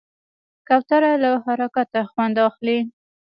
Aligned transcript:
کوتره 0.67 1.11
له 1.23 1.31
حرکته 1.45 1.99
خوند 2.11 2.35
اخلي. 2.47 2.79